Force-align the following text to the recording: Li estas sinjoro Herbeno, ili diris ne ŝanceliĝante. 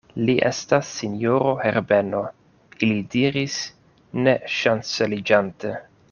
Li 0.27 0.33
estas 0.49 0.87
sinjoro 0.99 1.51
Herbeno, 1.63 2.21
ili 2.87 2.97
diris 3.15 3.59
ne 4.25 4.35
ŝanceliĝante. 4.55 5.75